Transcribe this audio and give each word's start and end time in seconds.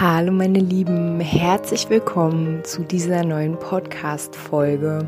Hallo 0.00 0.32
meine 0.32 0.58
Lieben, 0.58 1.20
herzlich 1.20 1.88
willkommen 1.88 2.64
zu 2.64 2.82
dieser 2.82 3.22
neuen 3.22 3.56
Podcast-Folge. 3.56 5.06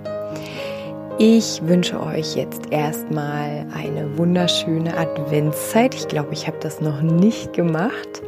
Ich 1.19 1.61
wünsche 1.65 2.01
euch 2.01 2.37
jetzt 2.37 2.71
erstmal 2.71 3.67
eine 3.75 4.17
wunderschöne 4.17 4.97
Adventszeit. 4.97 5.93
Ich 5.97 6.07
glaube, 6.07 6.33
ich 6.35 6.47
habe 6.47 6.59
das 6.61 6.81
noch 6.81 7.03
nicht 7.03 7.53
gemacht. 7.53 8.23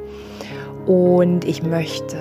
Und 0.85 1.45
ich 1.45 1.63
möchte 1.63 2.17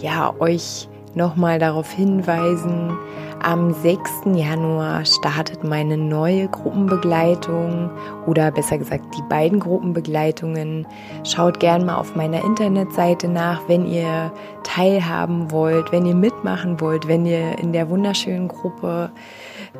ja 0.00 0.32
euch 0.38 0.88
nochmal 1.16 1.58
darauf 1.58 1.90
hinweisen, 1.90 2.96
am 3.42 3.72
6. 3.72 4.00
Januar 4.34 5.04
startet 5.04 5.64
meine 5.64 5.96
neue 5.96 6.48
Gruppenbegleitung 6.48 7.90
oder 8.26 8.50
besser 8.50 8.78
gesagt 8.78 9.04
die 9.16 9.22
beiden 9.28 9.60
Gruppenbegleitungen. 9.60 10.86
Schaut 11.24 11.60
gern 11.60 11.86
mal 11.86 11.96
auf 11.96 12.16
meiner 12.16 12.44
Internetseite 12.44 13.28
nach, 13.28 13.60
wenn 13.68 13.86
ihr 13.86 14.32
teilhaben 14.64 15.50
wollt, 15.50 15.92
wenn 15.92 16.06
ihr 16.06 16.14
mitmachen 16.14 16.80
wollt, 16.80 17.08
wenn 17.08 17.26
ihr 17.26 17.58
in 17.58 17.72
der 17.72 17.88
wunderschönen 17.88 18.48
Gruppe 18.48 19.10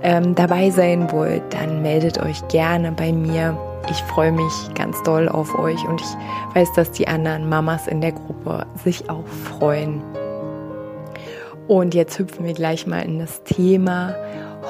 ähm, 0.03 0.35
dabei 0.35 0.71
sein 0.71 1.11
wollt, 1.11 1.43
dann 1.53 1.83
meldet 1.83 2.23
euch 2.23 2.47
gerne 2.49 2.93
bei 2.93 3.13
mir. 3.13 3.57
Ich 3.91 4.03
freue 4.03 4.33
mich 4.33 4.53
ganz 4.75 5.03
doll 5.03 5.29
auf 5.29 5.59
euch 5.59 5.83
und 5.87 6.01
ich 6.01 6.55
weiß, 6.55 6.73
dass 6.75 6.91
die 6.93 7.09
anderen 7.09 7.49
Mamas 7.49 7.87
in 7.87 8.01
der 8.01 8.13
Gruppe 8.13 8.67
sich 8.85 9.09
auch 9.09 9.27
freuen. 9.27 10.03
Und 11.69 11.95
jetzt 11.95 12.19
hüpfen 12.19 12.47
wir 12.47 12.55
gleich 12.55 12.87
mal 12.87 13.01
in 13.01 13.19
das 13.19 13.43
Thema. 13.45 14.15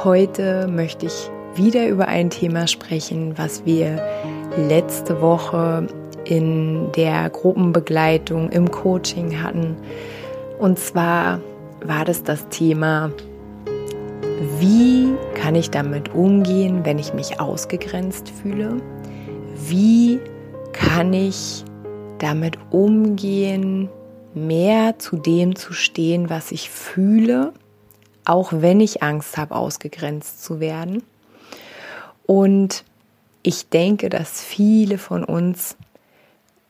Heute 0.03 0.67
möchte 0.67 1.07
ich 1.07 1.31
wieder 1.55 1.89
über 1.89 2.09
ein 2.09 2.29
Thema 2.29 2.67
sprechen, 2.67 3.39
was 3.39 3.65
wir 3.65 4.03
letzte 4.57 5.21
Woche 5.21 5.87
in 6.25 6.91
der 6.97 7.31
Gruppenbegleitung 7.31 8.51
im 8.51 8.69
Coaching 8.71 9.41
hatten. 9.41 9.77
Und 10.59 10.81
zwar 10.81 11.41
war 11.85 12.05
das 12.05 12.25
das 12.25 12.49
Thema, 12.49 13.13
wie 14.59 15.15
kann 15.35 15.55
ich 15.55 15.71
damit 15.71 16.13
umgehen, 16.15 16.81
wenn 16.85 16.99
ich 16.99 17.15
mich 17.15 17.41
ausgegrenzt 17.41 18.29
fühle? 18.29 18.77
Wie 19.69 20.19
kann 20.73 21.13
ich 21.13 21.65
damit 22.19 22.59
umgehen, 22.71 23.89
mehr 24.47 24.99
zu 24.99 25.17
dem 25.17 25.57
zu 25.57 25.73
stehen, 25.73 26.31
was 26.31 26.53
ich 26.53 26.71
fühle, 26.71 27.53
auch 28.25 28.53
wenn 28.53 28.81
ich 28.81 29.03
Angst 29.03 29.37
habe, 29.37 29.55
ausgegrenzt 29.55 30.43
zu 30.45 30.61
werden. 30.61 31.03
Und 32.27 32.85
ich 33.43 33.69
denke, 33.69 34.11
dass 34.11 34.43
viele 34.43 34.99
von 34.99 35.25
uns 35.25 35.77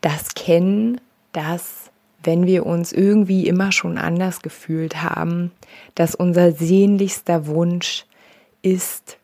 das 0.00 0.34
kennen, 0.34 1.00
dass 1.32 1.90
wenn 2.22 2.46
wir 2.46 2.66
uns 2.66 2.92
irgendwie 2.92 3.46
immer 3.46 3.72
schon 3.72 3.98
anders 3.98 4.42
gefühlt 4.42 5.02
haben, 5.02 5.52
dass 5.94 6.14
unser 6.14 6.52
sehnlichster 6.52 7.46
Wunsch 7.46 8.04
ist, 8.62 9.18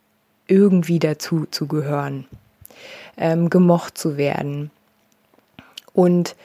irgendwie 0.47 0.99
dazu 0.99 1.47
zu 1.51 1.67
gehören, 1.67 2.27
ähm, 3.17 3.51
gemocht 3.51 3.97
zu 3.97 4.17
werden. 4.17 4.71
Und 5.93 6.37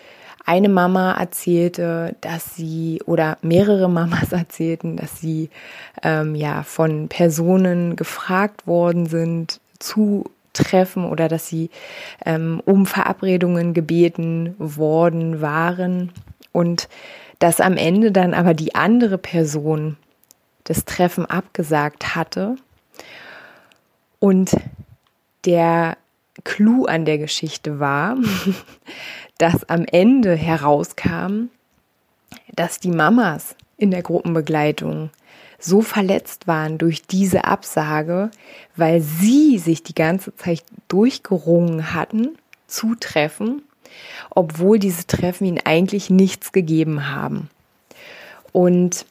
eine 0.49 0.67
Mama 0.67 1.11
erzählte, 1.11 2.15
dass 2.21 2.55
sie 2.55 3.03
oder 3.05 3.37
mehrere 3.43 3.87
Mamas 3.87 4.31
erzählten, 4.31 4.97
dass 4.97 5.21
sie 5.21 5.51
ähm, 6.01 6.33
ja 6.33 6.63
von 6.63 7.07
Personen 7.07 7.95
gefragt 7.95 8.65
worden 8.65 9.05
sind 9.05 9.59
zu 9.77 10.25
Treffen 10.53 11.05
oder 11.05 11.27
dass 11.27 11.47
sie 11.47 11.69
ähm, 12.25 12.63
um 12.65 12.87
Verabredungen 12.87 13.75
gebeten 13.75 14.55
worden 14.57 15.39
waren. 15.39 16.11
Und 16.51 16.89
dass 17.37 17.61
am 17.61 17.77
Ende 17.77 18.11
dann 18.11 18.33
aber 18.33 18.55
die 18.55 18.73
andere 18.73 19.19
Person 19.19 19.97
das 20.63 20.83
Treffen 20.83 21.27
abgesagt 21.27 22.15
hatte. 22.15 22.55
Und 24.17 24.57
der 25.45 25.95
Clou 26.43 26.85
an 26.85 27.05
der 27.05 27.19
Geschichte 27.19 27.79
war, 27.79 28.17
dass 29.39 29.67
am 29.67 29.85
Ende 29.85 30.35
herauskam, 30.35 31.49
dass 32.53 32.79
die 32.79 32.91
Mamas 32.91 33.55
in 33.77 33.89
der 33.89 34.03
Gruppenbegleitung 34.03 35.09
so 35.57 35.81
verletzt 35.81 36.47
waren 36.47 36.77
durch 36.77 37.01
diese 37.03 37.45
Absage, 37.45 38.31
weil 38.75 39.01
sie 39.01 39.57
sich 39.57 39.81
die 39.81 39.95
ganze 39.95 40.35
Zeit 40.35 40.63
durchgerungen 40.87 41.93
hatten 41.93 42.37
zu 42.67 42.95
Treffen, 42.95 43.63
obwohl 44.29 44.77
diese 44.77 45.07
Treffen 45.07 45.45
ihnen 45.45 45.61
eigentlich 45.63 46.09
nichts 46.09 46.51
gegeben 46.51 47.09
haben. 47.09 47.49
Und 48.51 49.05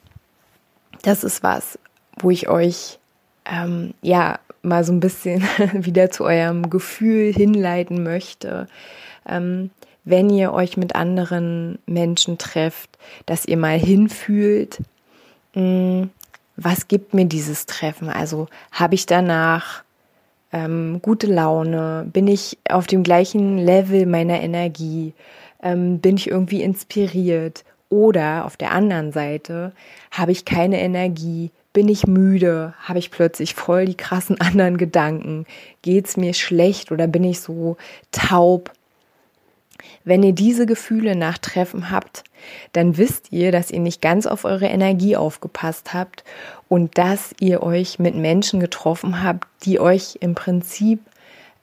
das 1.01 1.23
ist 1.23 1.43
was, 1.43 1.79
wo 2.17 2.29
ich 2.29 2.49
euch 2.49 2.99
ähm, 3.45 3.93
ja 4.01 4.39
mal 4.61 4.83
so 4.83 4.91
ein 4.91 4.99
bisschen 4.99 5.41
wieder 5.73 6.11
zu 6.11 6.23
eurem 6.23 6.69
Gefühl 6.69 7.33
hinleiten 7.33 8.03
möchte. 8.03 8.67
Ähm, 9.27 9.71
wenn 10.09 10.29
ihr 10.29 10.53
euch 10.53 10.75
mit 10.75 10.95
anderen 10.95 11.79
Menschen 11.85 12.37
trefft, 12.37 12.97
dass 13.25 13.45
ihr 13.45 13.57
mal 13.57 13.77
hinfühlt, 13.77 14.79
mm, 15.53 16.03
was 16.55 16.87
gibt 16.87 17.13
mir 17.13 17.25
dieses 17.25 17.65
Treffen? 17.65 18.09
Also 18.09 18.47
habe 18.71 18.95
ich 18.95 19.05
danach 19.05 19.83
ähm, 20.51 20.99
gute 21.01 21.27
Laune? 21.27 22.07
Bin 22.11 22.27
ich 22.27 22.57
auf 22.69 22.87
dem 22.87 23.03
gleichen 23.03 23.57
Level 23.57 24.05
meiner 24.05 24.41
Energie? 24.41 25.13
Ähm, 25.61 25.99
bin 25.99 26.17
ich 26.17 26.29
irgendwie 26.29 26.63
inspiriert? 26.63 27.63
Oder 27.89 28.45
auf 28.45 28.57
der 28.57 28.71
anderen 28.71 29.11
Seite 29.11 29.73
habe 30.11 30.31
ich 30.31 30.45
keine 30.45 30.79
Energie? 30.79 31.51
Bin 31.71 31.87
ich 31.87 32.07
müde? 32.07 32.73
Habe 32.81 32.99
ich 32.99 33.11
plötzlich 33.11 33.53
voll 33.53 33.85
die 33.85 33.97
krassen 33.97 34.39
anderen 34.41 34.77
Gedanken? 34.77 35.45
Geht 35.81 36.07
es 36.07 36.17
mir 36.17 36.33
schlecht 36.33 36.91
oder 36.91 37.07
bin 37.07 37.23
ich 37.23 37.39
so 37.39 37.77
taub? 38.11 38.71
Wenn 40.03 40.23
ihr 40.23 40.33
diese 40.33 40.65
Gefühle 40.65 41.15
nach 41.15 41.37
Treffen 41.37 41.91
habt, 41.91 42.23
dann 42.73 42.97
wisst 42.97 43.31
ihr, 43.31 43.51
dass 43.51 43.71
ihr 43.71 43.79
nicht 43.79 44.01
ganz 44.01 44.25
auf 44.25 44.45
eure 44.45 44.67
Energie 44.67 45.15
aufgepasst 45.15 45.93
habt 45.93 46.23
und 46.67 46.97
dass 46.97 47.33
ihr 47.39 47.63
euch 47.63 47.99
mit 47.99 48.15
Menschen 48.15 48.59
getroffen 48.59 49.23
habt, 49.23 49.47
die 49.63 49.79
euch 49.79 50.17
im 50.21 50.35
Prinzip 50.35 51.01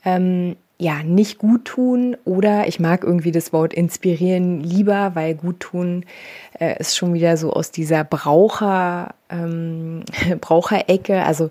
ähm, 0.04 0.56
ja 0.78 1.02
nicht 1.02 1.38
gut 1.38 1.64
tun 1.64 2.16
oder 2.24 2.68
ich 2.68 2.80
mag 2.80 3.02
irgendwie 3.02 3.32
das 3.32 3.52
Wort 3.52 3.72
inspirieren 3.72 4.60
lieber, 4.60 5.12
weil 5.14 5.34
gut 5.34 5.60
tun 5.60 6.04
äh, 6.60 6.78
ist 6.78 6.96
schon 6.96 7.14
wieder 7.14 7.36
so 7.36 7.52
aus 7.52 7.70
dieser 7.70 8.04
Braucher 8.04 9.14
ähm, 9.30 10.04
Braucherecke. 10.40 11.22
Also 11.22 11.50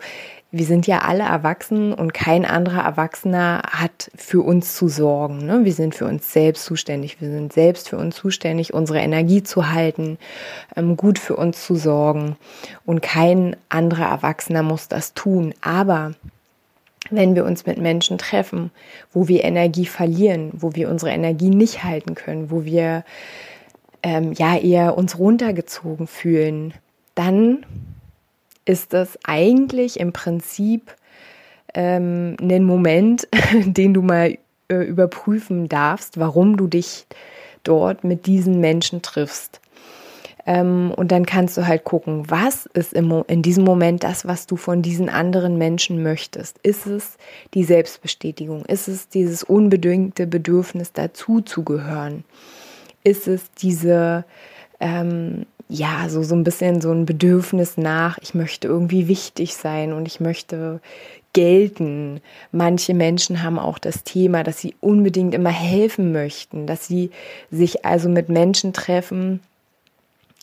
wir 0.58 0.66
sind 0.66 0.88
ja 0.88 1.00
alle 1.00 1.24
erwachsen 1.24 1.94
und 1.94 2.14
kein 2.14 2.46
anderer 2.46 2.84
Erwachsener 2.84 3.62
hat 3.68 4.10
für 4.16 4.42
uns 4.42 4.74
zu 4.74 4.88
sorgen. 4.88 5.46
Ne? 5.46 5.66
Wir 5.66 5.74
sind 5.74 5.96
für 5.96 6.06
uns 6.06 6.32
selbst 6.32 6.64
zuständig. 6.64 7.20
Wir 7.20 7.29
sind 7.29 7.52
selbst 7.52 7.90
für 7.90 7.97
uns 7.97 8.16
zuständig, 8.16 8.74
unsere 8.74 9.00
Energie 9.00 9.44
zu 9.44 9.74
halten, 9.74 10.18
ähm, 10.78 10.96
gut 10.96 11.20
für 11.20 11.35
uns 11.35 11.66
zu 11.66 11.76
sorgen. 11.76 12.38
Und 12.85 13.02
kein 13.02 13.58
anderer 13.68 14.06
Erwachsener 14.06 14.64
muss 14.64 14.88
das 14.88 15.14
tun. 15.14 15.53
Aber 15.59 16.14
wenn 17.09 17.35
wir 17.35 17.44
uns 17.44 17.66
mit 17.66 17.78
Menschen 17.78 18.18
treffen, 18.18 18.72
wo 19.12 19.28
wir 19.28 19.44
Energie 19.44 19.85
verlieren, 19.85 20.52
wo 20.53 20.74
wir 20.74 20.90
unsere 20.90 21.12
Energie 21.12 21.50
nicht 21.50 21.84
halten 21.84 22.16
können, 22.16 22.50
wo 22.50 22.64
wir 22.64 23.03
ähm, 24.03 24.32
ja 24.32 24.56
eher 24.58 24.97
uns 24.97 25.20
runtergezogen 25.20 26.08
fühlen, 26.08 26.74
dann 27.14 27.66
ist 28.66 28.94
das 28.94 29.17
eigentlich 29.23 30.00
im 30.00 30.12
Prinzip 30.12 30.96
ähm, 31.73 32.35
ein 32.41 32.64
Moment, 32.64 33.28
den 33.53 33.94
du 33.94 34.02
mal 34.02 34.38
äh, 34.67 34.76
überprüfen 34.76 35.70
darfst, 35.70 36.20
warum 36.20 36.58
du 36.58 36.67
dich 36.67 37.06
dort 37.64 38.03
mit 38.03 38.26
diesen 38.26 38.59
Menschen 38.59 39.02
triffst. 39.02 39.62
Ähm, 40.47 40.94
und 40.96 41.12
dann 41.12 41.26
kannst 41.26 41.58
du 41.58 41.66
halt 41.66 41.84
gucken, 41.84 42.29
was 42.29 42.67
ist 42.67 42.94
im, 42.94 43.23
in 43.28 43.41
diesem 43.41 43.64
Moment 43.64 44.03
das, 44.03 44.28
was 44.28 44.46
du 44.46 44.56
von 44.58 44.82
diesen 44.82 45.09
anderen 45.09 45.58
Menschen 45.58 46.03
möchtest. 46.03 46.59
Ist 46.59 46.85
es 46.85 47.17
die 47.53 47.64
Selbstbestätigung? 47.64 48.64
Ist 48.66 48.88
es 48.88 49.09
dieses 49.09 49.44
unbedingte 49.44 50.28
Bedürfnis, 50.28 50.94
dazu 50.94 51.41
zu 51.41 51.64
gehören? 51.64 52.23
Ist 53.03 53.28
es 53.28 53.52
diese 53.53 54.26
ähm, 54.80 55.46
ja, 55.68 56.08
so, 56.10 56.24
so 56.24 56.36
ein 56.36 56.44
bisschen 56.44 56.82
so 56.82 56.92
ein 56.92 57.06
Bedürfnis 57.06 57.78
nach, 57.78 58.18
ich 58.22 58.36
möchte 58.36 58.68
irgendwie 58.68 59.08
wichtig 59.08 59.56
sein 59.56 59.94
und 59.94 60.08
ich 60.08 60.20
möchte 60.20 60.80
gelten. 61.34 62.22
Manche 62.52 62.94
Menschen 62.94 63.44
haben 63.44 63.60
auch 63.60 63.78
das 63.78 64.04
Thema, 64.04 64.44
dass 64.44 64.60
sie 64.60 64.76
unbedingt 64.80 65.34
immer 65.34 65.50
helfen 65.50 66.12
möchten, 66.12 66.66
dass 66.66 66.88
sie 66.88 67.12
sich 67.52 67.84
also 67.84 68.10
mit 68.10 68.30
Menschen 68.30 68.74
treffen, 68.74 69.42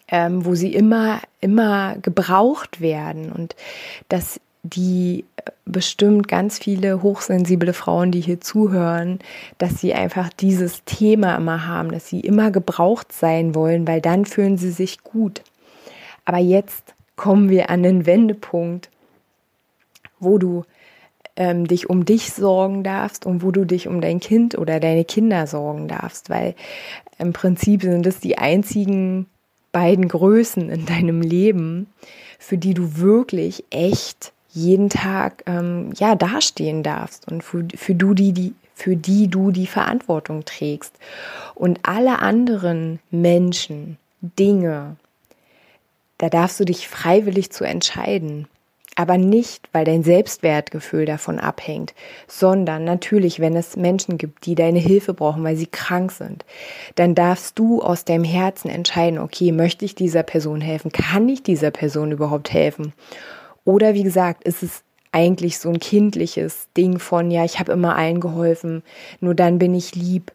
ähm, 0.08 0.44
wo 0.44 0.54
sie 0.54 0.74
immer, 0.74 1.20
immer 1.40 1.96
gebraucht 2.02 2.80
werden 2.80 3.32
und 3.32 3.56
dass 4.08 4.38
die 4.62 5.24
äh, 5.36 5.50
bestimmt 5.64 6.28
ganz 6.28 6.58
viele 6.58 7.02
hochsensible 7.02 7.72
Frauen, 7.72 8.12
die 8.12 8.20
hier 8.20 8.40
zuhören, 8.40 9.18
dass 9.58 9.80
sie 9.80 9.94
einfach 9.94 10.30
dieses 10.30 10.84
Thema 10.84 11.36
immer 11.36 11.66
haben, 11.66 11.90
dass 11.90 12.08
sie 12.08 12.20
immer 12.20 12.50
gebraucht 12.50 13.12
sein 13.12 13.54
wollen, 13.54 13.86
weil 13.86 14.00
dann 14.00 14.24
fühlen 14.24 14.58
sie 14.58 14.70
sich 14.70 15.02
gut. 15.02 15.42
Aber 16.24 16.38
jetzt 16.38 16.94
kommen 17.16 17.50
wir 17.50 17.70
an 17.70 17.82
den 17.82 18.06
Wendepunkt, 18.06 18.90
wo 20.20 20.38
du 20.38 20.64
ähm, 21.36 21.66
dich 21.66 21.90
um 21.90 22.04
dich 22.04 22.32
sorgen 22.32 22.84
darfst 22.84 23.26
und 23.26 23.42
wo 23.42 23.50
du 23.50 23.64
dich 23.64 23.88
um 23.88 24.00
dein 24.00 24.20
Kind 24.20 24.56
oder 24.56 24.78
deine 24.78 25.04
Kinder 25.04 25.46
sorgen 25.46 25.88
darfst, 25.88 26.30
weil 26.30 26.54
im 27.18 27.32
Prinzip 27.32 27.82
sind 27.82 28.06
es 28.06 28.20
die 28.20 28.38
einzigen 28.38 29.26
beiden 29.72 30.06
Größen 30.08 30.68
in 30.68 30.86
deinem 30.86 31.22
Leben, 31.22 31.88
für 32.38 32.58
die 32.58 32.74
du 32.74 32.98
wirklich 32.98 33.64
echt 33.70 34.32
jeden 34.52 34.90
Tag 34.90 35.42
ähm, 35.46 35.92
ja 35.96 36.14
dastehen 36.14 36.82
darfst 36.82 37.30
und 37.30 37.42
für, 37.42 37.66
für 37.74 37.94
du 37.94 38.14
die, 38.14 38.32
die 38.32 38.54
für 38.74 38.96
die 38.96 39.28
du 39.28 39.50
die 39.50 39.66
Verantwortung 39.66 40.44
trägst 40.44 40.94
und 41.54 41.80
alle 41.82 42.20
anderen 42.20 43.00
Menschen, 43.10 43.98
Dinge, 44.20 44.96
da 46.18 46.28
darfst 46.28 46.58
du 46.60 46.64
dich 46.64 46.88
freiwillig 46.88 47.50
zu 47.50 47.64
entscheiden. 47.64 48.46
Aber 48.94 49.16
nicht, 49.16 49.68
weil 49.72 49.86
dein 49.86 50.02
Selbstwertgefühl 50.02 51.06
davon 51.06 51.38
abhängt, 51.38 51.94
sondern 52.28 52.84
natürlich, 52.84 53.40
wenn 53.40 53.56
es 53.56 53.74
Menschen 53.74 54.18
gibt, 54.18 54.44
die 54.44 54.54
deine 54.54 54.80
Hilfe 54.80 55.14
brauchen, 55.14 55.42
weil 55.44 55.56
sie 55.56 55.66
krank 55.66 56.12
sind, 56.12 56.44
dann 56.94 57.14
darfst 57.14 57.58
du 57.58 57.80
aus 57.80 58.04
deinem 58.04 58.24
Herzen 58.24 58.68
entscheiden, 58.68 59.18
okay, 59.18 59.50
möchte 59.50 59.86
ich 59.86 59.94
dieser 59.94 60.22
Person 60.22 60.60
helfen? 60.60 60.92
Kann 60.92 61.26
ich 61.28 61.42
dieser 61.42 61.70
Person 61.70 62.12
überhaupt 62.12 62.52
helfen? 62.52 62.92
Oder 63.64 63.94
wie 63.94 64.02
gesagt, 64.02 64.44
ist 64.44 64.62
es 64.62 64.82
eigentlich 65.12 65.58
so 65.58 65.68
ein 65.68 65.78
kindliches 65.78 66.68
Ding 66.76 66.98
von, 66.98 67.30
ja, 67.30 67.44
ich 67.44 67.58
habe 67.58 67.72
immer 67.72 67.96
allen 67.96 68.20
geholfen, 68.20 68.82
nur 69.20 69.34
dann 69.34 69.58
bin 69.58 69.74
ich 69.74 69.94
lieb, 69.94 70.32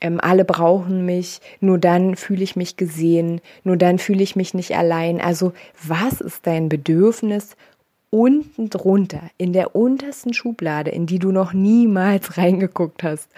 ähm, 0.00 0.18
alle 0.20 0.44
brauchen 0.44 1.04
mich, 1.04 1.40
nur 1.60 1.78
dann 1.78 2.16
fühle 2.16 2.42
ich 2.42 2.56
mich 2.56 2.76
gesehen, 2.76 3.40
nur 3.64 3.76
dann 3.76 3.98
fühle 3.98 4.22
ich 4.22 4.36
mich 4.36 4.54
nicht 4.54 4.76
allein. 4.76 5.20
Also 5.20 5.52
was 5.82 6.20
ist 6.20 6.46
dein 6.46 6.68
Bedürfnis 6.68 7.56
unten 8.08 8.70
drunter, 8.70 9.22
in 9.36 9.52
der 9.52 9.76
untersten 9.76 10.32
Schublade, 10.32 10.90
in 10.90 11.06
die 11.06 11.18
du 11.18 11.32
noch 11.32 11.52
niemals 11.52 12.36
reingeguckt 12.38 13.02
hast? 13.02 13.28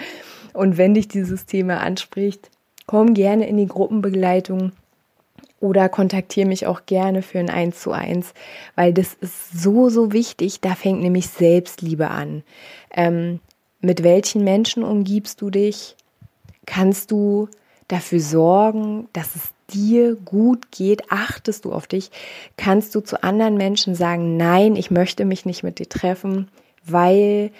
Und 0.52 0.76
wenn 0.76 0.94
dich 0.94 1.08
dieses 1.08 1.46
Thema 1.46 1.80
anspricht, 1.80 2.50
komm 2.86 3.14
gerne 3.14 3.48
in 3.48 3.56
die 3.56 3.66
Gruppenbegleitung 3.66 4.72
oder 5.62 5.88
kontaktiere 5.88 6.48
mich 6.48 6.66
auch 6.66 6.86
gerne 6.86 7.22
für 7.22 7.38
ein 7.38 7.48
1 7.48 7.80
zu 7.80 7.92
1, 7.92 8.34
weil 8.74 8.92
das 8.92 9.14
ist 9.14 9.52
so, 9.52 9.88
so 9.88 10.12
wichtig. 10.12 10.60
Da 10.60 10.74
fängt 10.74 11.00
nämlich 11.00 11.28
Selbstliebe 11.28 12.08
an. 12.08 12.42
Ähm, 12.90 13.38
mit 13.80 14.02
welchen 14.02 14.42
Menschen 14.42 14.82
umgibst 14.82 15.40
du 15.40 15.50
dich? 15.50 15.96
Kannst 16.66 17.12
du 17.12 17.48
dafür 17.86 18.18
sorgen, 18.18 19.08
dass 19.12 19.36
es 19.36 19.50
dir 19.72 20.16
gut 20.16 20.72
geht? 20.72 21.12
Achtest 21.12 21.64
du 21.64 21.72
auf 21.72 21.86
dich? 21.86 22.10
Kannst 22.56 22.92
du 22.96 23.00
zu 23.00 23.22
anderen 23.22 23.56
Menschen 23.56 23.94
sagen, 23.94 24.36
nein, 24.36 24.74
ich 24.74 24.90
möchte 24.90 25.24
mich 25.24 25.46
nicht 25.46 25.62
mit 25.62 25.78
dir 25.78 25.88
treffen, 25.88 26.48
weil 26.84 27.52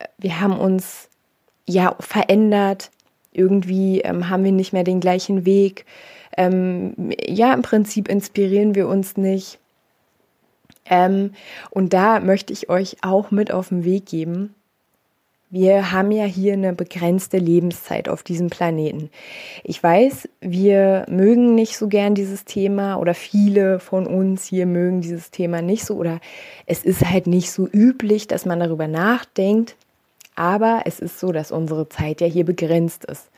äh, 0.00 0.06
wir 0.18 0.40
haben 0.40 0.58
uns 0.58 1.08
ja 1.66 1.94
verändert. 2.00 2.90
Irgendwie 3.30 4.00
ähm, 4.00 4.28
haben 4.28 4.42
wir 4.42 4.52
nicht 4.52 4.72
mehr 4.72 4.84
den 4.84 4.98
gleichen 4.98 5.44
Weg 5.44 5.86
ähm, 6.36 7.12
ja, 7.26 7.52
im 7.54 7.62
Prinzip 7.62 8.08
inspirieren 8.08 8.74
wir 8.74 8.88
uns 8.88 9.16
nicht. 9.16 9.58
Ähm, 10.86 11.32
und 11.70 11.92
da 11.92 12.20
möchte 12.20 12.52
ich 12.52 12.68
euch 12.68 12.96
auch 13.02 13.30
mit 13.30 13.52
auf 13.52 13.68
den 13.68 13.84
Weg 13.84 14.06
geben. 14.06 14.54
Wir 15.50 15.92
haben 15.92 16.10
ja 16.10 16.24
hier 16.24 16.54
eine 16.54 16.72
begrenzte 16.72 17.38
Lebenszeit 17.38 18.08
auf 18.08 18.24
diesem 18.24 18.50
Planeten. 18.50 19.08
Ich 19.62 19.80
weiß, 19.80 20.28
wir 20.40 21.06
mögen 21.08 21.54
nicht 21.54 21.76
so 21.76 21.86
gern 21.86 22.16
dieses 22.16 22.44
Thema 22.44 22.96
oder 22.96 23.14
viele 23.14 23.78
von 23.78 24.06
uns 24.06 24.46
hier 24.46 24.66
mögen 24.66 25.00
dieses 25.00 25.30
Thema 25.30 25.62
nicht 25.62 25.84
so 25.84 25.94
oder 25.94 26.18
es 26.66 26.84
ist 26.84 27.08
halt 27.08 27.28
nicht 27.28 27.52
so 27.52 27.68
üblich, 27.68 28.26
dass 28.26 28.46
man 28.46 28.58
darüber 28.58 28.88
nachdenkt. 28.88 29.76
Aber 30.34 30.82
es 30.86 30.98
ist 30.98 31.20
so, 31.20 31.30
dass 31.30 31.52
unsere 31.52 31.88
Zeit 31.88 32.20
ja 32.20 32.26
hier 32.26 32.44
begrenzt 32.44 33.04
ist. 33.04 33.30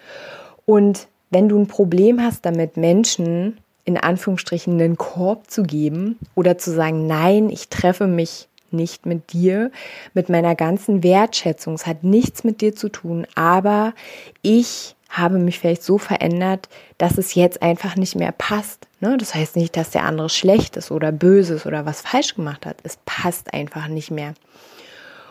Und 0.65 1.09
wenn 1.37 1.51
du 1.51 1.59
ein 1.59 1.67
Problem 1.67 2.23
hast 2.23 2.47
damit, 2.47 2.79
Menschen 2.79 3.59
in 3.85 3.99
Anführungsstrichen 3.99 4.81
einen 4.81 4.97
Korb 4.97 5.51
zu 5.51 5.65
geben 5.65 6.19
oder 6.35 6.57
zu 6.57 6.73
sagen, 6.73 7.07
nein, 7.07 7.51
ich 7.51 7.69
treffe 7.69 8.07
mich 8.07 8.49
nicht 8.71 9.05
mit 9.05 9.35
dir, 9.35 9.71
mit 10.15 10.31
meiner 10.31 10.55
ganzen 10.55 11.03
Wertschätzung. 11.03 11.75
Es 11.75 11.87
hat 11.87 12.05
nichts 12.05 12.43
mit 12.43 12.63
dir 12.63 12.75
zu 12.75 12.89
tun, 12.89 13.27
aber 13.35 13.93
ich 14.41 14.97
habe 15.11 15.39
mich 15.39 15.59
vielleicht 15.59 15.83
so 15.83 15.99
verändert, 15.99 16.71
dass 16.97 17.19
es 17.19 17.35
jetzt 17.35 17.61
einfach 17.61 17.97
nicht 17.97 18.17
mehr 18.17 18.33
passt. 18.33 18.89
Ne? 19.01 19.19
Das 19.19 19.35
heißt 19.35 19.57
nicht, 19.57 19.77
dass 19.77 19.91
der 19.91 20.05
andere 20.05 20.31
schlecht 20.31 20.79
ist 20.79 20.91
oder 20.91 21.13
böse 21.13 21.57
ist 21.57 21.67
oder 21.67 21.85
was 21.85 22.01
falsch 22.01 22.35
gemacht 22.35 22.65
hat. 22.65 22.79
Es 22.83 22.97
passt 23.05 23.53
einfach 23.53 23.89
nicht 23.89 24.11
mehr. 24.11 24.33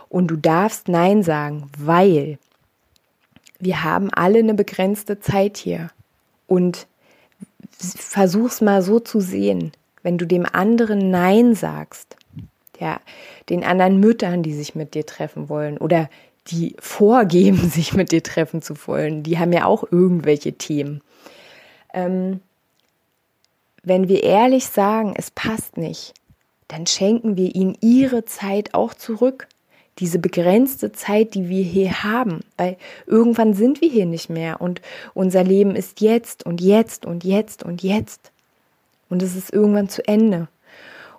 Und 0.07 0.27
du 0.27 0.35
darfst 0.35 0.87
Nein 0.87 1.23
sagen, 1.23 1.67
weil 1.79 2.37
wir 3.59 3.83
haben 3.83 4.11
alle 4.11 4.39
eine 4.39 4.53
begrenzte 4.53 5.19
Zeit 5.19 5.57
hier. 5.57 5.89
Und 6.47 6.87
versuch's 7.71 8.61
mal 8.61 8.81
so 8.81 8.99
zu 8.99 9.19
sehen, 9.19 9.71
wenn 10.03 10.17
du 10.17 10.25
dem 10.25 10.45
anderen 10.45 11.09
Nein 11.09 11.55
sagst, 11.55 12.15
ja, 12.79 12.99
den 13.49 13.63
anderen 13.63 13.99
Müttern, 13.99 14.43
die 14.43 14.53
sich 14.53 14.75
mit 14.75 14.93
dir 14.93 15.05
treffen 15.05 15.49
wollen 15.49 15.77
oder 15.77 16.09
die 16.47 16.75
vorgeben, 16.79 17.57
sich 17.69 17.93
mit 17.93 18.11
dir 18.11 18.23
treffen 18.23 18.61
zu 18.61 18.75
wollen, 18.87 19.23
die 19.23 19.39
haben 19.39 19.53
ja 19.53 19.65
auch 19.65 19.83
irgendwelche 19.91 20.53
Themen. 20.53 21.01
Ähm, 21.93 22.41
wenn 23.83 24.07
wir 24.07 24.23
ehrlich 24.23 24.65
sagen, 24.65 25.13
es 25.15 25.31
passt 25.31 25.77
nicht, 25.77 26.13
dann 26.67 26.87
schenken 26.87 27.37
wir 27.37 27.53
ihnen 27.53 27.77
ihre 27.81 28.25
Zeit 28.25 28.73
auch 28.73 28.93
zurück 28.93 29.47
diese 29.99 30.19
begrenzte 30.19 30.91
Zeit, 30.91 31.35
die 31.35 31.47
wir 31.47 31.63
hier 31.63 32.03
haben, 32.03 32.41
weil 32.57 32.77
irgendwann 33.05 33.53
sind 33.53 33.81
wir 33.81 33.89
hier 33.89 34.05
nicht 34.05 34.29
mehr 34.29 34.59
und 34.61 34.81
unser 35.13 35.43
Leben 35.43 35.75
ist 35.75 36.01
jetzt 36.01 36.45
und 36.45 36.61
jetzt 36.61 37.05
und 37.05 37.23
jetzt 37.23 37.63
und 37.63 37.81
jetzt 37.81 38.31
und 39.09 39.21
es 39.21 39.35
ist 39.35 39.53
irgendwann 39.53 39.89
zu 39.89 40.05
Ende. 40.07 40.47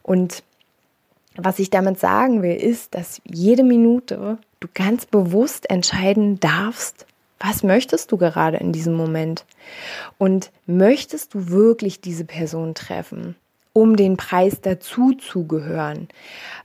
Und 0.02 0.42
was 1.36 1.58
ich 1.58 1.70
damit 1.70 1.98
sagen 1.98 2.42
will, 2.42 2.56
ist, 2.56 2.94
dass 2.94 3.20
jede 3.24 3.62
Minute 3.62 4.38
du 4.60 4.68
ganz 4.72 5.06
bewusst 5.06 5.70
entscheiden 5.70 6.40
darfst, 6.40 7.06
was 7.38 7.62
möchtest 7.62 8.12
du 8.12 8.16
gerade 8.16 8.56
in 8.56 8.72
diesem 8.72 8.94
Moment? 8.94 9.44
Und 10.16 10.50
möchtest 10.66 11.34
du 11.34 11.48
wirklich 11.48 12.00
diese 12.00 12.24
Person 12.24 12.74
treffen? 12.74 13.36
Um 13.76 13.94
den 13.94 14.16
Preis 14.16 14.62
dazu 14.62 15.12
zu 15.12 15.46
gehören. 15.46 16.08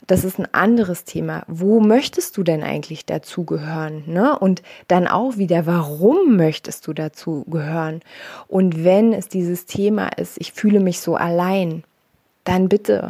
Das 0.08 0.24
ist 0.24 0.40
ein 0.40 0.48
anderes 0.54 1.04
Thema. 1.04 1.44
Wo 1.48 1.82
möchtest 1.82 2.38
du 2.38 2.44
denn 2.44 2.64
eigentlich 2.64 3.06
dazugehören? 3.06 4.04
Ne? 4.08 4.40
Und 4.40 4.64
dann 4.88 5.10
auch 5.10 5.36
wieder, 5.36 5.66
warum 5.66 6.38
möchtest 6.38 6.88
du 6.88 6.94
dazu 6.94 7.44
gehören? 7.50 8.00
Und 8.48 8.86
wenn 8.86 9.12
es 9.12 9.28
dieses 9.28 9.66
Thema 9.66 10.08
ist, 10.08 10.38
ich 10.40 10.54
fühle 10.54 10.80
mich 10.80 11.02
so 11.02 11.16
allein, 11.16 11.84
dann 12.46 12.70
bitte 12.70 13.10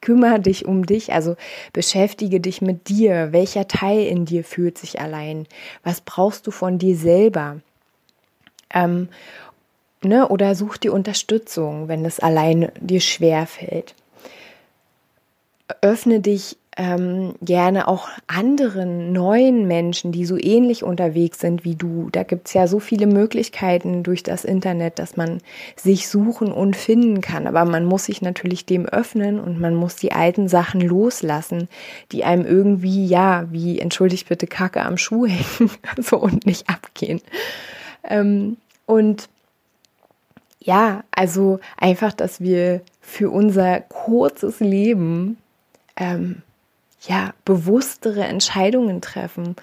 kümmere 0.00 0.40
dich 0.40 0.66
um 0.66 0.84
dich, 0.84 1.12
also 1.12 1.36
beschäftige 1.72 2.40
dich 2.40 2.62
mit 2.62 2.88
dir. 2.88 3.28
Welcher 3.30 3.68
Teil 3.68 4.04
in 4.06 4.24
dir 4.24 4.42
fühlt 4.42 4.76
sich 4.76 5.00
allein? 5.00 5.46
Was 5.84 6.00
brauchst 6.00 6.48
du 6.48 6.50
von 6.50 6.78
dir 6.78 6.96
selber? 6.96 7.60
Ähm, 8.74 9.08
Ne? 10.04 10.28
Oder 10.28 10.54
such 10.54 10.76
dir 10.76 10.92
Unterstützung, 10.92 11.88
wenn 11.88 12.04
es 12.04 12.20
allein 12.20 12.70
dir 12.80 13.00
schwer 13.00 13.46
fällt. 13.46 13.94
Öffne 15.80 16.20
dich 16.20 16.56
ähm, 16.76 17.34
gerne 17.42 17.86
auch 17.86 18.08
anderen 18.26 19.12
neuen 19.12 19.68
Menschen, 19.68 20.10
die 20.10 20.24
so 20.24 20.38
ähnlich 20.38 20.84
unterwegs 20.84 21.38
sind 21.38 21.64
wie 21.64 21.74
du. 21.74 22.08
Da 22.12 22.22
gibt 22.22 22.48
es 22.48 22.54
ja 22.54 22.66
so 22.66 22.80
viele 22.80 23.06
Möglichkeiten 23.06 24.02
durch 24.02 24.22
das 24.22 24.44
Internet, 24.44 24.98
dass 24.98 25.16
man 25.16 25.40
sich 25.76 26.08
suchen 26.08 26.50
und 26.50 26.74
finden 26.74 27.20
kann. 27.20 27.46
Aber 27.46 27.66
man 27.66 27.84
muss 27.84 28.06
sich 28.06 28.22
natürlich 28.22 28.64
dem 28.64 28.86
öffnen 28.86 29.38
und 29.38 29.60
man 29.60 29.74
muss 29.74 29.96
die 29.96 30.12
alten 30.12 30.48
Sachen 30.48 30.80
loslassen, 30.80 31.68
die 32.10 32.24
einem 32.24 32.46
irgendwie, 32.46 33.06
ja, 33.06 33.46
wie 33.50 33.78
entschuldigt 33.78 34.28
bitte, 34.28 34.46
Kacke 34.46 34.82
am 34.82 34.96
Schuh 34.96 35.26
hängen 35.26 35.70
so 35.98 36.16
und 36.16 36.46
nicht 36.46 36.70
abgehen. 36.70 37.20
Ähm, 38.04 38.56
und 38.86 39.28
ja, 40.64 41.04
also 41.10 41.60
einfach, 41.76 42.12
dass 42.12 42.40
wir 42.40 42.82
für 43.00 43.30
unser 43.30 43.80
kurzes 43.80 44.60
Leben 44.60 45.36
ähm, 45.96 46.42
ja, 47.08 47.34
bewusstere 47.44 48.22
Entscheidungen 48.24 49.00
treffen. 49.00 49.56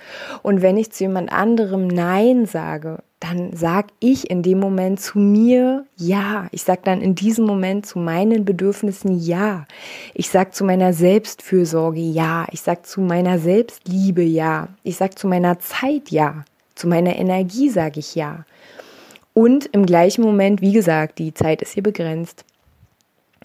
Und 0.44 0.62
wenn 0.62 0.78
ich 0.78 0.92
zu 0.92 1.06
jemand 1.06 1.32
anderem 1.32 1.88
Nein 1.88 2.46
sage, 2.46 3.00
dann 3.22 3.52
sag 3.54 3.88
ich 4.00 4.30
in 4.30 4.44
dem 4.44 4.60
Moment 4.60 5.00
zu 5.00 5.20
mir 5.20 5.86
Ja. 5.98 6.48
Ich 6.52 6.64
sag 6.64 6.84
dann 6.84 7.02
in 7.02 7.16
diesem 7.16 7.46
Moment 7.46 7.86
zu 7.86 8.00
meinen 8.00 8.46
Bedürfnissen 8.46 9.20
Ja. 9.20 9.66
Ich 10.14 10.30
sag 10.30 10.54
zu 10.54 10.64
meiner 10.64 10.94
Selbstfürsorge 10.94 12.00
Ja. 12.00 12.46
Ich 12.52 12.62
sag 12.62 12.86
zu 12.86 13.02
meiner 13.02 13.40
Selbstliebe 13.40 14.24
Ja. 14.24 14.70
Ich 14.84 14.98
sag 14.98 15.18
zu 15.18 15.28
meiner 15.28 15.60
Zeit 15.60 16.10
Ja. 16.10 16.46
Zu 16.76 16.88
meiner 16.88 17.16
Energie 17.18 17.70
sage 17.70 18.00
ich 18.00 18.16
Ja. 18.16 18.46
Und 19.34 19.68
im 19.68 19.86
gleichen 19.86 20.24
Moment, 20.24 20.62
wie 20.62 20.74
gesagt, 20.74 21.20
die 21.20 21.34
Zeit 21.34 21.62
ist 21.62 21.74
hier 21.74 21.84
begrenzt. 21.84 22.46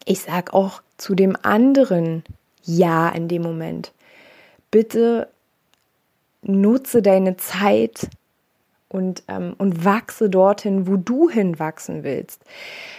Ich 0.05 0.21
sag 0.21 0.53
auch 0.53 0.83
zu 0.97 1.15
dem 1.15 1.37
anderen 1.43 2.25
ja 2.65 3.09
in 3.11 3.29
dem 3.29 3.43
Moment. 3.43 3.93
Bitte 4.71 5.29
nutze 6.43 7.03
deine 7.03 7.37
Zeit 7.37 8.09
und, 8.89 9.23
ähm, 9.29 9.55
und 9.59 9.85
wachse 9.85 10.31
dorthin, 10.31 10.87
wo 10.87 10.97
du 10.97 11.29
hinwachsen 11.29 12.05
willst. 12.05 12.43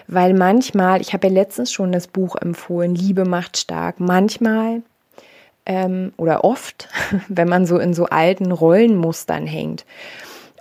Weil 0.08 0.34
manchmal, 0.34 1.02
ich 1.02 1.14
habe 1.14 1.28
ja 1.28 1.34
letztens 1.34 1.72
schon 1.72 1.92
das 1.92 2.08
Buch 2.08 2.36
empfohlen, 2.36 2.96
Liebe 2.96 3.26
macht 3.26 3.58
stark, 3.58 4.00
manchmal 4.00 4.82
ähm, 5.66 6.14
oder 6.18 6.44
oft, 6.44 6.90
wenn 7.28 7.48
man 7.48 7.66
so 7.66 7.78
in 7.78 7.94
so 7.94 8.06
alten 8.06 8.52
Rollenmustern 8.52 9.48
hängt 9.48 9.86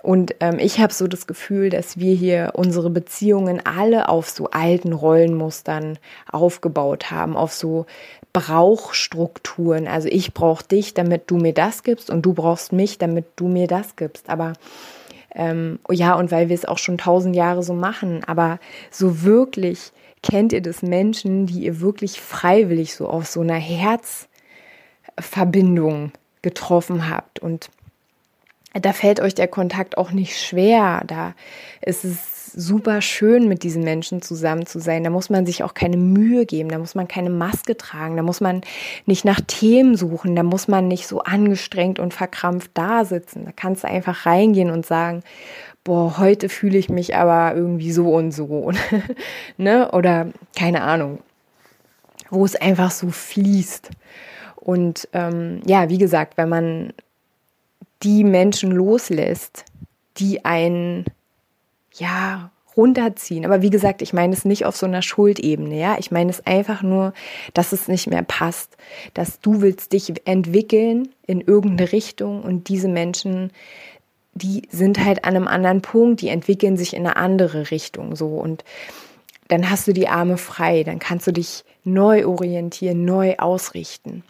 und 0.05 0.35
ähm, 0.39 0.59
ich 0.59 0.79
habe 0.79 0.93
so 0.93 1.07
das 1.07 1.25
Gefühl, 1.25 1.71
dass 1.71 1.97
wir 1.97 2.13
hier 2.13 2.51
unsere 2.53 2.91
Beziehungen 2.91 3.65
alle 3.65 4.07
auf 4.07 4.29
so 4.29 4.51
alten 4.51 4.93
Rollenmustern 4.93 5.97
aufgebaut 6.31 7.09
haben, 7.09 7.35
auf 7.35 7.53
so 7.53 7.87
Brauchstrukturen. 8.31 9.87
Also 9.87 10.07
ich 10.07 10.35
brauche 10.35 10.63
dich, 10.63 10.93
damit 10.93 11.31
du 11.31 11.37
mir 11.37 11.53
das 11.53 11.81
gibst 11.81 12.11
und 12.11 12.23
du 12.23 12.33
brauchst 12.33 12.71
mich, 12.71 12.99
damit 12.99 13.25
du 13.35 13.47
mir 13.47 13.65
das 13.65 13.95
gibst. 13.95 14.29
Aber 14.29 14.53
ähm, 15.33 15.79
ja, 15.89 16.13
und 16.13 16.29
weil 16.29 16.49
wir 16.49 16.55
es 16.55 16.65
auch 16.65 16.77
schon 16.77 16.99
tausend 16.99 17.35
Jahre 17.35 17.63
so 17.63 17.73
machen, 17.73 18.23
aber 18.27 18.59
so 18.91 19.23
wirklich 19.23 19.91
kennt 20.21 20.53
ihr 20.53 20.61
das 20.61 20.83
Menschen, 20.83 21.47
die 21.47 21.61
ihr 21.61 21.81
wirklich 21.81 22.21
freiwillig 22.21 22.93
so 22.93 23.07
auf 23.07 23.25
so 23.25 23.41
einer 23.41 23.55
Herzverbindung 25.15 26.11
getroffen 26.43 27.09
habt 27.09 27.39
und 27.39 27.71
da 28.81 28.93
fällt 28.93 29.19
euch 29.19 29.35
der 29.35 29.47
Kontakt 29.47 29.97
auch 29.97 30.11
nicht 30.11 30.39
schwer. 30.39 31.03
Da 31.07 31.33
ist 31.81 32.03
es 32.03 32.35
super 32.55 33.01
schön, 33.01 33.47
mit 33.47 33.63
diesen 33.63 33.83
Menschen 33.83 34.21
zusammen 34.21 34.65
zu 34.65 34.79
sein. 34.79 35.03
Da 35.03 35.09
muss 35.09 35.29
man 35.29 35.45
sich 35.45 35.63
auch 35.63 35.73
keine 35.73 35.97
Mühe 35.97 36.45
geben. 36.45 36.69
Da 36.69 36.77
muss 36.77 36.95
man 36.95 37.07
keine 37.07 37.29
Maske 37.29 37.77
tragen. 37.77 38.15
Da 38.15 38.23
muss 38.23 38.41
man 38.41 38.61
nicht 39.05 39.25
nach 39.25 39.41
Themen 39.41 39.95
suchen. 39.95 40.35
Da 40.35 40.43
muss 40.43 40.67
man 40.67 40.87
nicht 40.87 41.07
so 41.07 41.19
angestrengt 41.19 41.99
und 41.99 42.13
verkrampft 42.13 42.71
da 42.73 43.05
sitzen. 43.05 43.45
Da 43.45 43.51
kannst 43.55 43.83
du 43.83 43.87
einfach 43.87 44.25
reingehen 44.25 44.71
und 44.71 44.85
sagen, 44.85 45.21
boah, 45.83 46.17
heute 46.17 46.49
fühle 46.49 46.77
ich 46.77 46.89
mich 46.89 47.15
aber 47.15 47.55
irgendwie 47.55 47.91
so 47.91 48.09
und 48.09 48.31
so. 48.31 48.71
ne? 49.57 49.91
Oder 49.91 50.27
keine 50.57 50.81
Ahnung. 50.81 51.19
Wo 52.29 52.43
es 52.45 52.55
einfach 52.55 52.91
so 52.91 53.09
fließt. 53.09 53.91
Und 54.55 55.07
ähm, 55.13 55.61
ja, 55.65 55.89
wie 55.89 55.99
gesagt, 55.99 56.37
wenn 56.37 56.49
man 56.49 56.93
die 58.03 58.23
Menschen 58.23 58.71
loslässt, 58.71 59.65
die 60.17 60.45
einen, 60.45 61.05
ja, 61.93 62.51
runterziehen. 62.77 63.45
Aber 63.45 63.61
wie 63.61 63.69
gesagt, 63.69 64.01
ich 64.01 64.13
meine 64.13 64.33
es 64.33 64.45
nicht 64.45 64.65
auf 64.65 64.75
so 64.75 64.85
einer 64.85 65.01
Schuldebene, 65.01 65.79
ja. 65.79 65.97
Ich 65.97 66.11
meine 66.11 66.29
es 66.29 66.45
einfach 66.45 66.81
nur, 66.81 67.13
dass 67.53 67.71
es 67.71 67.87
nicht 67.87 68.07
mehr 68.07 68.23
passt, 68.23 68.77
dass 69.13 69.39
du 69.39 69.61
willst 69.61 69.93
dich 69.93 70.13
entwickeln 70.25 71.09
in 71.25 71.41
irgendeine 71.41 71.91
Richtung 71.91 72.43
und 72.43 72.67
diese 72.67 72.87
Menschen, 72.87 73.51
die 74.33 74.63
sind 74.69 75.03
halt 75.03 75.23
an 75.23 75.35
einem 75.35 75.47
anderen 75.47 75.81
Punkt, 75.81 76.21
die 76.21 76.27
entwickeln 76.27 76.75
sich 76.75 76.93
in 76.93 77.05
eine 77.05 77.15
andere 77.15 77.71
Richtung, 77.71 78.15
so 78.15 78.27
und 78.27 78.63
dann 79.47 79.69
hast 79.69 79.87
du 79.87 79.93
die 79.93 80.07
Arme 80.07 80.37
frei, 80.37 80.83
dann 80.83 80.99
kannst 80.99 81.27
du 81.27 81.31
dich 81.31 81.63
neu 81.83 82.25
orientieren, 82.25 83.05
neu 83.05 83.35
ausrichten. 83.37 84.23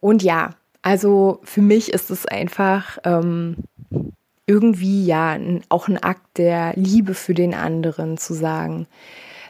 Und 0.00 0.22
ja, 0.22 0.50
also 0.86 1.40
für 1.42 1.62
mich 1.62 1.92
ist 1.92 2.10
es 2.12 2.26
einfach 2.26 2.98
ähm, 3.02 3.56
irgendwie 4.46 5.04
ja 5.04 5.36
auch 5.68 5.88
ein 5.88 6.00
Akt 6.00 6.38
der 6.38 6.74
Liebe 6.76 7.14
für 7.14 7.34
den 7.34 7.54
anderen 7.54 8.18
zu 8.18 8.34
sagen, 8.34 8.86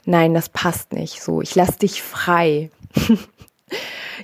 nein, 0.06 0.32
das 0.32 0.48
passt 0.48 0.94
nicht 0.94 1.22
so, 1.22 1.42
ich 1.42 1.54
lass 1.54 1.76
dich 1.76 2.02
frei. 2.02 2.70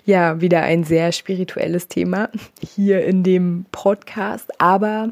ja, 0.07 0.41
wieder 0.41 0.63
ein 0.63 0.85
sehr 0.85 1.13
spirituelles 1.13 1.87
Thema 1.87 2.31
hier 2.67 3.05
in 3.05 3.23
dem 3.23 3.67
Podcast, 3.73 4.51
aber 4.59 5.11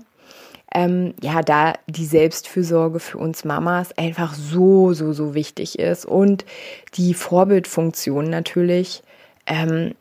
ähm, 0.72 1.12
ja, 1.20 1.42
da 1.42 1.74
die 1.86 2.06
Selbstfürsorge 2.06 2.98
für 2.98 3.18
uns 3.18 3.44
Mamas 3.44 3.92
einfach 3.98 4.32
so, 4.32 4.94
so, 4.94 5.12
so 5.12 5.34
wichtig 5.34 5.78
ist 5.78 6.06
und 6.06 6.46
die 6.94 7.12
Vorbildfunktion 7.12 8.30
natürlich, 8.30 9.02
ähm, 9.46 9.92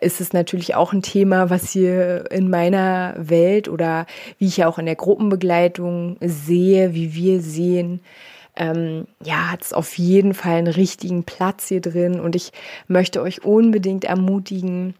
ist 0.00 0.20
es 0.20 0.32
natürlich 0.32 0.74
auch 0.74 0.92
ein 0.92 1.02
Thema, 1.02 1.50
was 1.50 1.70
hier 1.70 2.30
in 2.30 2.50
meiner 2.50 3.14
Welt 3.18 3.68
oder 3.68 4.06
wie 4.38 4.46
ich 4.46 4.58
ja 4.58 4.68
auch 4.68 4.78
in 4.78 4.86
der 4.86 4.96
Gruppenbegleitung 4.96 6.16
sehe, 6.20 6.94
wie 6.94 7.14
wir 7.14 7.40
sehen, 7.40 8.00
ähm, 8.56 9.06
ja, 9.22 9.50
hat 9.50 9.62
es 9.62 9.72
auf 9.72 9.96
jeden 9.98 10.34
Fall 10.34 10.56
einen 10.56 10.72
richtigen 10.72 11.24
Platz 11.24 11.68
hier 11.68 11.80
drin. 11.80 12.20
Und 12.20 12.36
ich 12.36 12.52
möchte 12.86 13.22
euch 13.22 13.44
unbedingt 13.44 14.04
ermutigen, 14.04 14.94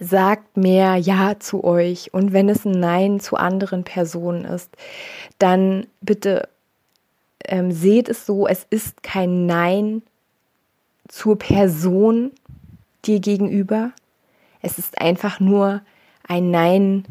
sagt 0.00 0.56
mehr 0.56 0.96
Ja 0.96 1.38
zu 1.38 1.64
euch. 1.64 2.12
Und 2.12 2.32
wenn 2.32 2.48
es 2.48 2.64
ein 2.64 2.72
Nein 2.72 3.20
zu 3.20 3.36
anderen 3.36 3.84
Personen 3.84 4.44
ist, 4.44 4.70
dann 5.38 5.86
bitte 6.00 6.48
ähm, 7.44 7.70
seht 7.70 8.08
es 8.08 8.26
so, 8.26 8.46
es 8.46 8.66
ist 8.68 9.02
kein 9.02 9.46
Nein 9.46 10.02
zur 11.08 11.38
Person, 11.38 12.32
dir 13.06 13.20
gegenüber. 13.20 13.92
Es 14.62 14.78
ist 14.78 15.00
einfach 15.00 15.40
nur 15.40 15.82
ein 16.26 16.50
Nein 16.50 17.04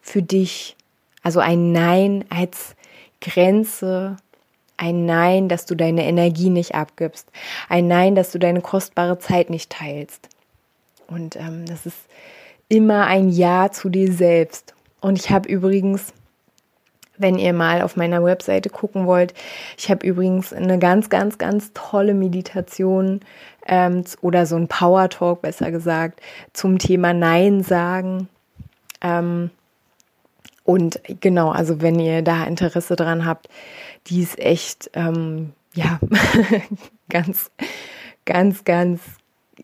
für 0.00 0.22
dich. 0.22 0.76
Also 1.22 1.40
ein 1.40 1.72
Nein 1.72 2.24
als 2.28 2.76
Grenze, 3.20 4.16
ein 4.76 5.06
Nein, 5.06 5.48
dass 5.48 5.66
du 5.66 5.74
deine 5.74 6.04
Energie 6.04 6.50
nicht 6.50 6.74
abgibst, 6.74 7.28
ein 7.68 7.88
Nein, 7.88 8.14
dass 8.14 8.32
du 8.32 8.38
deine 8.38 8.60
kostbare 8.60 9.18
Zeit 9.18 9.50
nicht 9.50 9.70
teilst. 9.70 10.28
Und 11.06 11.36
ähm, 11.36 11.64
das 11.66 11.86
ist 11.86 11.98
immer 12.68 13.06
ein 13.06 13.28
Ja 13.28 13.70
zu 13.70 13.88
dir 13.88 14.12
selbst. 14.12 14.74
Und 15.00 15.18
ich 15.18 15.30
habe 15.30 15.48
übrigens 15.48 16.12
wenn 17.16 17.38
ihr 17.38 17.52
mal 17.52 17.82
auf 17.82 17.96
meiner 17.96 18.24
Webseite 18.24 18.70
gucken 18.70 19.06
wollt. 19.06 19.34
Ich 19.78 19.90
habe 19.90 20.06
übrigens 20.06 20.52
eine 20.52 20.78
ganz, 20.78 21.08
ganz, 21.08 21.38
ganz 21.38 21.72
tolle 21.74 22.14
Meditation 22.14 23.20
ähm, 23.66 24.04
oder 24.20 24.46
so 24.46 24.56
ein 24.56 24.68
Power 24.68 25.08
Talk, 25.08 25.42
besser 25.42 25.70
gesagt, 25.70 26.20
zum 26.52 26.78
Thema 26.78 27.12
Nein 27.12 27.62
sagen. 27.62 28.28
Ähm, 29.00 29.50
und 30.64 31.00
genau, 31.20 31.50
also 31.50 31.82
wenn 31.82 32.00
ihr 32.00 32.22
da 32.22 32.44
Interesse 32.44 32.96
dran 32.96 33.26
habt, 33.26 33.48
die 34.06 34.22
ist 34.22 34.38
echt, 34.38 34.90
ähm, 34.94 35.52
ja, 35.74 36.00
ganz, 37.10 37.50
ganz, 38.24 38.64
ganz, 38.64 39.00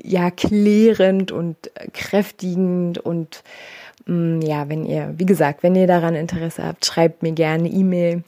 ja, 0.02 0.30
klärend 0.30 1.32
und 1.32 1.56
kräftigend 1.92 2.98
und 2.98 3.42
ja, 4.42 4.68
wenn 4.68 4.84
ihr, 4.84 5.14
wie 5.16 5.26
gesagt, 5.26 5.62
wenn 5.62 5.74
ihr 5.74 5.86
daran 5.86 6.14
Interesse 6.14 6.64
habt, 6.64 6.84
schreibt 6.84 7.22
mir 7.22 7.32
gerne 7.32 7.68
E-Mail. 7.68 8.24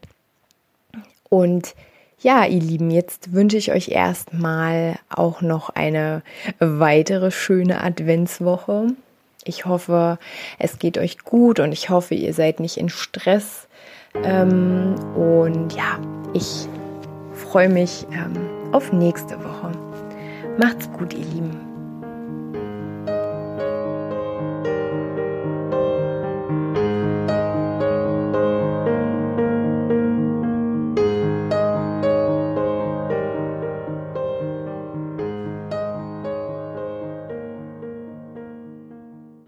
Und 1.28 1.74
ja, 2.20 2.44
ihr 2.44 2.60
Lieben, 2.60 2.90
jetzt 2.90 3.32
wünsche 3.32 3.56
ich 3.56 3.72
euch 3.72 3.88
erstmal 3.88 4.96
auch 5.08 5.40
noch 5.40 5.70
eine 5.70 6.22
weitere 6.60 7.30
schöne 7.30 7.82
Adventswoche. 7.82 8.88
Ich 9.44 9.66
hoffe, 9.66 10.18
es 10.58 10.78
geht 10.78 10.98
euch 10.98 11.18
gut 11.18 11.58
und 11.58 11.72
ich 11.72 11.90
hoffe, 11.90 12.14
ihr 12.14 12.32
seid 12.32 12.60
nicht 12.60 12.76
in 12.76 12.88
Stress. 12.88 13.66
Ähm, 14.22 14.94
und 15.16 15.74
ja, 15.74 15.98
ich 16.32 16.68
freue 17.32 17.68
mich 17.68 18.06
ähm, 18.12 18.36
auf 18.72 18.92
nächste 18.92 19.36
Woche. 19.42 19.72
Macht's 20.58 20.88
gut, 20.92 21.14
ihr 21.14 21.24
Lieben. 21.24 21.71